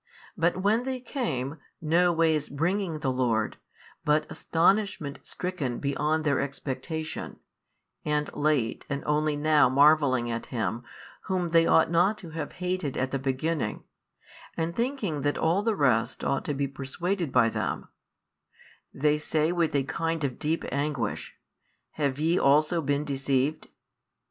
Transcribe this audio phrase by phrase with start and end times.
[0.35, 3.57] But when they came, no ways bringing the Lord,
[4.03, 7.37] but astonishment stricken beyond their expectation,
[8.03, 10.81] and late and only now marvelling at Him
[11.25, 13.83] Whom they ought not to have hated at the beginning,
[14.57, 17.87] and thinking that all the rest ought to be persuaded by them:
[18.91, 21.35] they say with a kind of deep anguish,
[21.91, 23.67] Have YE also been deceived?